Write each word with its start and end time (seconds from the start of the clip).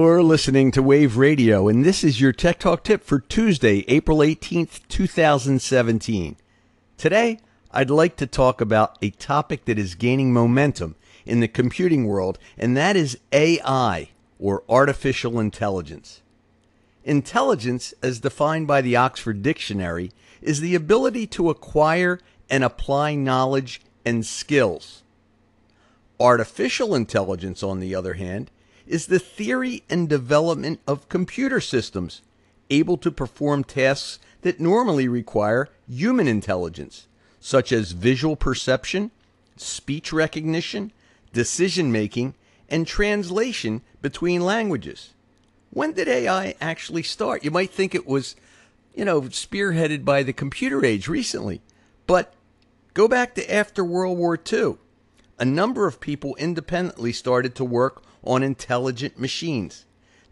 You're 0.00 0.22
listening 0.22 0.70
to 0.72 0.82
Wave 0.82 1.16
Radio, 1.16 1.66
and 1.66 1.84
this 1.84 2.04
is 2.04 2.20
your 2.20 2.32
Tech 2.32 2.60
Talk 2.60 2.84
tip 2.84 3.02
for 3.02 3.18
Tuesday, 3.18 3.84
April 3.88 4.18
18th, 4.18 4.86
2017. 4.86 6.36
Today, 6.96 7.40
I'd 7.72 7.90
like 7.90 8.14
to 8.18 8.26
talk 8.28 8.60
about 8.60 8.96
a 9.02 9.10
topic 9.10 9.64
that 9.64 9.76
is 9.76 9.96
gaining 9.96 10.32
momentum 10.32 10.94
in 11.26 11.40
the 11.40 11.48
computing 11.48 12.06
world, 12.06 12.38
and 12.56 12.76
that 12.76 12.94
is 12.94 13.18
AI, 13.32 14.10
or 14.38 14.62
artificial 14.68 15.40
intelligence. 15.40 16.22
Intelligence, 17.02 17.92
as 18.00 18.20
defined 18.20 18.68
by 18.68 18.80
the 18.80 18.94
Oxford 18.94 19.42
Dictionary, 19.42 20.12
is 20.40 20.60
the 20.60 20.76
ability 20.76 21.26
to 21.26 21.50
acquire 21.50 22.20
and 22.48 22.62
apply 22.62 23.16
knowledge 23.16 23.80
and 24.04 24.24
skills. 24.24 25.02
Artificial 26.20 26.94
intelligence, 26.94 27.64
on 27.64 27.80
the 27.80 27.96
other 27.96 28.14
hand, 28.14 28.52
is 28.88 29.06
the 29.06 29.18
theory 29.18 29.84
and 29.88 30.08
development 30.08 30.80
of 30.86 31.08
computer 31.08 31.60
systems 31.60 32.22
able 32.70 32.96
to 32.98 33.10
perform 33.10 33.64
tasks 33.64 34.18
that 34.42 34.60
normally 34.60 35.08
require 35.08 35.68
human 35.88 36.28
intelligence, 36.28 37.06
such 37.40 37.72
as 37.72 37.92
visual 37.92 38.36
perception, 38.36 39.10
speech 39.56 40.12
recognition, 40.12 40.92
decision 41.32 41.90
making, 41.92 42.34
and 42.68 42.86
translation 42.86 43.82
between 44.02 44.44
languages. 44.44 45.14
When 45.70 45.92
did 45.92 46.08
AI 46.08 46.54
actually 46.60 47.02
start? 47.02 47.44
You 47.44 47.50
might 47.50 47.70
think 47.70 47.94
it 47.94 48.06
was, 48.06 48.36
you 48.94 49.04
know, 49.04 49.22
spearheaded 49.22 50.04
by 50.04 50.22
the 50.22 50.32
computer 50.32 50.84
age 50.84 51.08
recently, 51.08 51.60
but 52.06 52.34
go 52.94 53.08
back 53.08 53.34
to 53.34 53.52
after 53.52 53.84
World 53.84 54.18
War 54.18 54.38
II. 54.50 54.76
A 55.38 55.44
number 55.44 55.86
of 55.86 56.00
people 56.00 56.34
independently 56.36 57.12
started 57.12 57.54
to 57.56 57.64
work 57.64 58.02
on 58.24 58.42
intelligent 58.42 59.18
machines. 59.18 59.84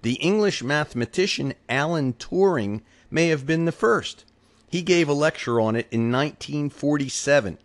The 0.03 0.15
English 0.15 0.63
mathematician 0.63 1.55
Alan 1.69 2.13
Turing 2.15 2.83
may 3.11 3.29
have 3.29 3.47
been 3.47 3.65
the 3.65 3.73
first. 3.73 4.25
He 4.69 4.83
gave 4.83 5.09
a 5.09 5.15
lecture 5.15 5.61
on 5.61 5.77
it 5.77 5.87
in 5.91 6.13
1947. 6.13 7.59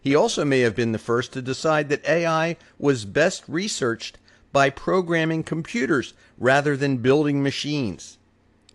He 0.00 0.14
also 0.14 0.44
may 0.44 0.60
have 0.60 0.76
been 0.76 0.92
the 0.92 0.98
first 0.98 1.32
to 1.32 1.42
decide 1.42 1.88
that 1.88 2.08
AI 2.08 2.56
was 2.78 3.04
best 3.04 3.44
researched 3.48 4.18
by 4.52 4.70
programming 4.70 5.42
computers 5.42 6.14
rather 6.38 6.76
than 6.76 6.98
building 6.98 7.42
machines. 7.42 8.18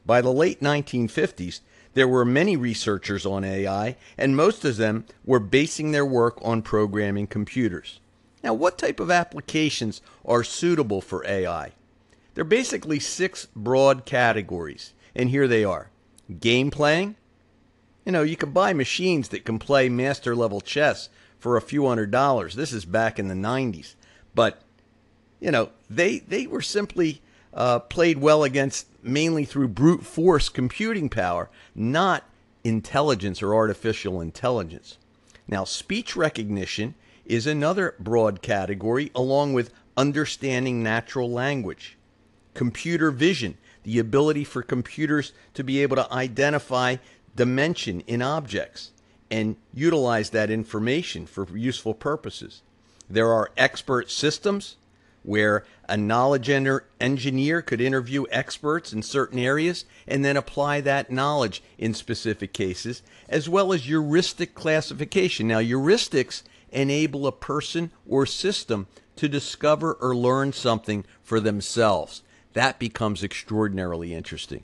By 0.05 0.21
the 0.21 0.31
late 0.31 0.59
1950s, 0.59 1.61
there 1.93 2.07
were 2.07 2.25
many 2.25 2.55
researchers 2.55 3.25
on 3.25 3.43
AI, 3.43 3.97
and 4.17 4.35
most 4.35 4.63
of 4.63 4.77
them 4.77 5.05
were 5.25 5.39
basing 5.39 5.91
their 5.91 6.05
work 6.05 6.37
on 6.41 6.61
programming 6.61 7.27
computers. 7.27 7.99
Now, 8.43 8.53
what 8.53 8.77
type 8.77 8.99
of 8.99 9.11
applications 9.11 10.01
are 10.25 10.43
suitable 10.43 11.01
for 11.01 11.25
AI? 11.27 11.73
There 12.33 12.41
are 12.41 12.45
basically 12.45 12.99
six 12.99 13.47
broad 13.55 14.05
categories, 14.05 14.93
and 15.15 15.29
here 15.29 15.47
they 15.47 15.63
are 15.63 15.89
game 16.39 16.71
playing. 16.71 17.15
You 18.05 18.11
know, 18.11 18.23
you 18.23 18.35
could 18.35 18.53
buy 18.53 18.73
machines 18.73 19.29
that 19.29 19.45
can 19.45 19.59
play 19.59 19.89
master 19.89 20.35
level 20.35 20.61
chess 20.61 21.09
for 21.37 21.57
a 21.57 21.61
few 21.61 21.87
hundred 21.87 22.11
dollars. 22.11 22.55
This 22.55 22.73
is 22.73 22.85
back 22.85 23.19
in 23.19 23.27
the 23.27 23.35
90s. 23.35 23.95
But, 24.33 24.61
you 25.39 25.51
know, 25.51 25.69
they, 25.89 26.19
they 26.19 26.47
were 26.47 26.61
simply 26.61 27.21
uh, 27.53 27.79
played 27.79 28.19
well 28.19 28.43
against 28.43 28.87
mainly 29.03 29.45
through 29.45 29.67
brute 29.67 30.05
force 30.05 30.49
computing 30.49 31.09
power, 31.09 31.49
not 31.75 32.23
intelligence 32.63 33.41
or 33.41 33.53
artificial 33.53 34.21
intelligence. 34.21 34.97
Now, 35.47 35.63
speech 35.63 36.15
recognition 36.15 36.95
is 37.31 37.47
another 37.47 37.95
broad 37.97 38.41
category, 38.41 39.09
along 39.15 39.53
with 39.53 39.73
understanding 39.95 40.83
natural 40.83 41.31
language. 41.31 41.97
Computer 42.53 43.09
vision, 43.09 43.57
the 43.83 43.99
ability 43.99 44.43
for 44.43 44.61
computers 44.61 45.31
to 45.53 45.63
be 45.63 45.81
able 45.81 45.95
to 45.95 46.11
identify 46.13 46.97
dimension 47.33 48.01
in 48.01 48.21
objects 48.21 48.91
and 49.31 49.55
utilize 49.73 50.31
that 50.31 50.49
information 50.49 51.25
for 51.25 51.47
useful 51.57 51.93
purposes. 51.93 52.63
There 53.09 53.31
are 53.31 53.51
expert 53.55 54.11
systems 54.11 54.75
where 55.23 55.63
a 55.87 55.95
knowledge 55.95 56.49
engineer 56.99 57.61
could 57.61 57.79
interview 57.79 58.25
experts 58.29 58.91
in 58.91 59.03
certain 59.03 59.39
areas 59.39 59.85
and 60.05 60.25
then 60.25 60.35
apply 60.35 60.81
that 60.81 61.09
knowledge 61.09 61.63
in 61.77 61.93
specific 61.93 62.51
cases, 62.51 63.01
as 63.29 63.47
well 63.47 63.71
as 63.71 63.83
heuristic 63.83 64.53
classification. 64.53 65.47
Now, 65.47 65.59
heuristics 65.59 66.43
enable 66.71 67.27
a 67.27 67.31
person 67.31 67.91
or 68.07 68.25
system 68.25 68.87
to 69.15 69.27
discover 69.27 69.93
or 69.93 70.15
learn 70.15 70.53
something 70.53 71.05
for 71.21 71.39
themselves. 71.39 72.23
That 72.53 72.79
becomes 72.79 73.23
extraordinarily 73.23 74.13
interesting. 74.13 74.63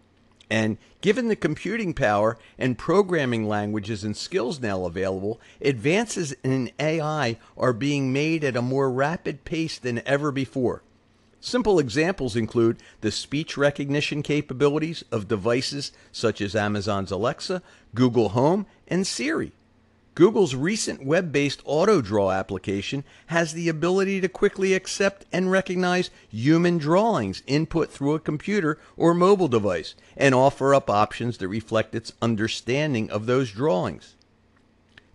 And 0.50 0.78
given 1.02 1.28
the 1.28 1.36
computing 1.36 1.94
power 1.94 2.38
and 2.58 2.78
programming 2.78 3.48
languages 3.48 4.04
and 4.04 4.16
skills 4.16 4.62
now 4.62 4.86
available, 4.86 5.42
advances 5.62 6.34
in 6.44 6.72
AI 6.80 7.38
are 7.58 7.74
being 7.74 8.14
made 8.14 8.44
at 8.44 8.56
a 8.56 8.62
more 8.62 8.90
rapid 8.90 9.44
pace 9.44 9.78
than 9.78 10.02
ever 10.06 10.32
before. 10.32 10.84
Simple 11.40 11.80
examples 11.80 12.36
include 12.36 12.78
the 13.02 13.12
speech 13.12 13.58
recognition 13.58 14.24
capabilities 14.24 15.04
of 15.12 15.28
devices 15.28 15.92
such 16.12 16.42
as 16.42 16.56
Amazon's 16.56 17.12
Alexa, 17.12 17.62
Google 17.94 18.30
Home, 18.30 18.66
and 18.88 19.06
Siri. 19.06 19.52
Google's 20.18 20.56
recent 20.56 21.06
web 21.06 21.32
based 21.32 21.62
auto 21.64 22.02
draw 22.02 22.32
application 22.32 23.04
has 23.28 23.54
the 23.54 23.70
ability 23.70 24.20
to 24.20 24.28
quickly 24.28 24.74
accept 24.74 25.28
and 25.32 25.52
recognize 25.52 26.10
human 26.28 26.80
drawings 26.80 27.44
input 27.46 27.92
through 27.92 28.16
a 28.16 28.20
computer 28.20 28.80
or 28.96 29.14
mobile 29.14 29.48
device 29.48 29.94
and 30.16 30.34
offer 30.34 30.74
up 30.74 30.90
options 30.90 31.38
that 31.38 31.48
reflect 31.48 31.94
its 31.94 32.14
understanding 32.20 33.12
of 33.12 33.28
those 33.28 33.52
drawings. 33.52 34.16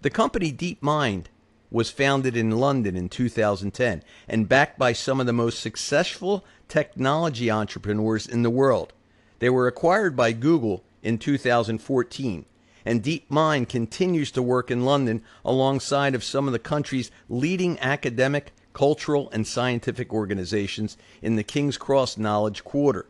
The 0.03 0.11
company 0.11 0.53
DeepMind 0.53 1.25
was 1.69 1.91
founded 1.91 2.37
in 2.37 2.53
London 2.53 2.95
in 2.95 3.09
2010 3.09 4.05
and 4.29 4.49
backed 4.49 4.79
by 4.79 4.93
some 4.93 5.19
of 5.19 5.27
the 5.27 5.33
most 5.33 5.59
successful 5.59 6.45
technology 6.69 7.51
entrepreneurs 7.51 8.29
in 8.29 8.45
the 8.45 8.51
world. 8.51 8.93
They 9.41 9.51
were 9.51 9.67
acquired 9.67 10.15
by 10.15 10.31
Google 10.31 10.85
in 11.03 11.19
2014 11.19 12.45
and 12.85 13.03
DeepMind 13.03 13.69
continues 13.69 14.31
to 14.33 14.43
work 14.43 14.71
in 14.71 14.85
London 14.85 15.23
alongside 15.45 16.15
of 16.15 16.25
some 16.25 16.47
of 16.47 16.53
the 16.53 16.59
country's 16.59 17.11
leading 17.29 17.79
academic, 17.81 18.53
cultural, 18.73 19.31
and 19.31 19.47
scientific 19.47 20.13
organizations 20.13 20.97
in 21.21 21.37
the 21.37 21.43
King's 21.43 21.77
Cross 21.77 22.19
Knowledge 22.19 22.65
Quarter. 22.65 23.07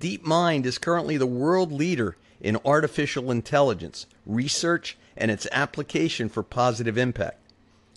DeepMind 0.00 0.64
is 0.66 0.78
currently 0.78 1.16
the 1.16 1.26
world 1.26 1.72
leader 1.72 2.16
in 2.40 2.58
artificial 2.64 3.30
intelligence, 3.30 4.06
research, 4.26 4.96
and 5.16 5.30
its 5.30 5.46
application 5.52 6.28
for 6.28 6.42
positive 6.42 6.98
impact. 6.98 7.38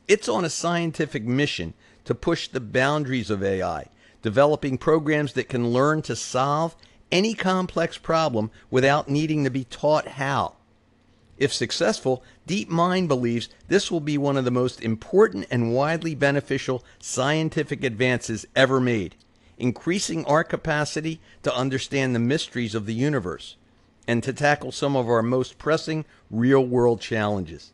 It's 0.08 0.30
on 0.30 0.46
a 0.46 0.50
scientific 0.50 1.24
mission 1.24 1.74
to 2.06 2.16
push 2.16 2.48
the 2.48 2.62
boundaries 2.62 3.30
of 3.30 3.44
AI, 3.44 3.88
developing 4.22 4.78
programs 4.78 5.34
that 5.34 5.50
can 5.50 5.70
learn 5.70 6.02
to 6.04 6.16
solve 6.16 6.76
any 7.12 7.34
complex 7.34 7.98
problem 7.98 8.52
without 8.70 9.10
needing 9.10 9.44
to 9.44 9.50
be 9.50 9.66
taught 9.66 10.08
how. 10.08 10.54
If 11.38 11.54
successful, 11.54 12.24
DeepMind 12.48 13.08
believes 13.08 13.50
this 13.68 13.92
will 13.92 14.00
be 14.00 14.18
one 14.18 14.38
of 14.38 14.46
the 14.46 14.52
most 14.52 14.82
important 14.82 15.46
and 15.52 15.74
widely 15.74 16.16
beneficial 16.16 16.84
scientific 17.00 17.84
advances 17.84 18.48
ever 18.56 18.80
made, 18.80 19.16
increasing 19.58 20.26
our 20.26 20.44
capacity 20.44 21.20
to 21.44 21.56
understand 21.56 22.16
the 22.16 22.20
mysteries 22.20 22.74
of 22.74 22.86
the 22.86 22.94
universe 22.94 23.56
and 24.08 24.24
to 24.24 24.34
tackle 24.34 24.72
some 24.72 24.96
of 24.96 25.08
our 25.08 25.22
most 25.22 25.58
pressing 25.58 26.06
real 26.32 26.66
world 26.66 27.02
challenges. 27.02 27.72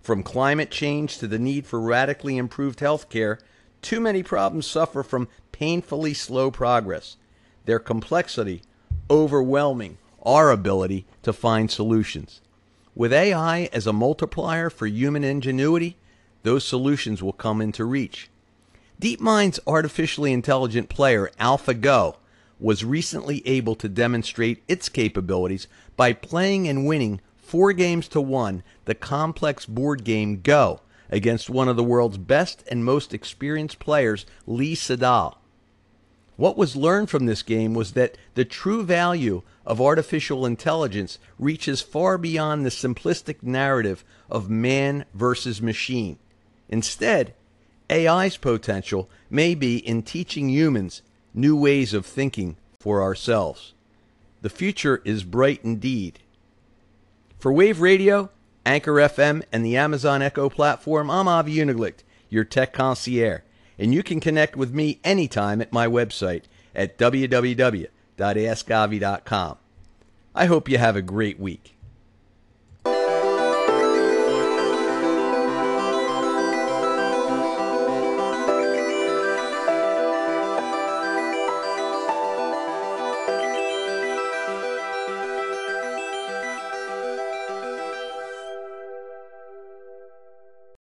From 0.00 0.22
climate 0.22 0.70
change 0.70 1.18
to 1.18 1.26
the 1.26 1.38
need 1.38 1.66
for 1.66 1.80
radically 1.80 2.36
improved 2.36 2.80
health 2.80 3.08
care, 3.08 3.38
too 3.80 4.00
many 4.00 4.22
problems 4.22 4.66
suffer 4.66 5.02
from 5.02 5.28
painfully 5.50 6.14
slow 6.14 6.50
progress, 6.50 7.16
their 7.64 7.78
complexity 7.78 8.62
overwhelming 9.10 9.98
our 10.24 10.50
ability 10.50 11.04
to 11.22 11.32
find 11.32 11.70
solutions. 11.70 12.40
With 12.94 13.12
AI 13.12 13.70
as 13.72 13.86
a 13.86 13.92
multiplier 13.92 14.68
for 14.68 14.86
human 14.86 15.24
ingenuity, 15.24 15.96
those 16.42 16.64
solutions 16.64 17.22
will 17.22 17.32
come 17.32 17.62
into 17.62 17.84
reach. 17.84 18.28
DeepMind's 19.00 19.58
artificially 19.66 20.32
intelligent 20.32 20.88
player 20.88 21.30
AlphaGo 21.40 22.16
was 22.60 22.84
recently 22.84 23.46
able 23.46 23.74
to 23.76 23.88
demonstrate 23.88 24.62
its 24.68 24.88
capabilities 24.88 25.66
by 25.96 26.12
playing 26.12 26.68
and 26.68 26.86
winning 26.86 27.20
four 27.36 27.72
games 27.72 28.08
to 28.08 28.20
one 28.20 28.62
the 28.84 28.94
complex 28.94 29.66
board 29.66 30.04
game 30.04 30.40
Go 30.42 30.80
against 31.10 31.50
one 31.50 31.68
of 31.68 31.76
the 31.76 31.82
world's 31.82 32.18
best 32.18 32.62
and 32.70 32.84
most 32.84 33.12
experienced 33.12 33.78
players, 33.78 34.24
Lee 34.46 34.74
Sedol. 34.74 35.36
What 36.36 36.56
was 36.56 36.76
learned 36.76 37.10
from 37.10 37.26
this 37.26 37.42
game 37.42 37.74
was 37.74 37.92
that 37.92 38.16
the 38.34 38.44
true 38.44 38.82
value 38.82 39.42
of 39.66 39.80
artificial 39.80 40.46
intelligence 40.46 41.18
reaches 41.38 41.82
far 41.82 42.18
beyond 42.18 42.64
the 42.64 42.70
simplistic 42.70 43.42
narrative 43.42 44.04
of 44.30 44.48
man 44.48 45.04
versus 45.14 45.60
machine. 45.60 46.18
Instead, 46.68 47.34
AI's 47.90 48.38
potential 48.38 49.10
may 49.28 49.54
be 49.54 49.76
in 49.76 50.02
teaching 50.02 50.48
humans 50.48 51.02
new 51.34 51.54
ways 51.54 51.92
of 51.92 52.06
thinking 52.06 52.56
for 52.80 53.02
ourselves. 53.02 53.74
The 54.40 54.50
future 54.50 55.02
is 55.04 55.24
bright 55.24 55.60
indeed. 55.62 56.18
For 57.38 57.52
Wave 57.52 57.80
Radio, 57.80 58.30
Anchor 58.64 58.94
FM, 58.94 59.42
and 59.52 59.64
the 59.64 59.76
Amazon 59.76 60.22
Echo 60.22 60.48
platform, 60.48 61.10
I'm 61.10 61.28
Avi 61.28 61.56
Uniglicht, 61.56 62.02
your 62.30 62.44
tech 62.44 62.72
concierge, 62.72 63.42
and 63.78 63.94
you 63.94 64.02
can 64.02 64.20
connect 64.20 64.56
with 64.56 64.72
me 64.74 65.00
anytime 65.04 65.60
at 65.60 65.72
my 65.72 65.86
website 65.86 66.44
at 66.74 66.98
www.askavi.com. 66.98 67.88
I 70.34 70.46
hope 70.46 70.68
you 70.68 70.78
have 70.78 70.96
a 70.96 71.02
great 71.02 71.38
week. 71.38 71.76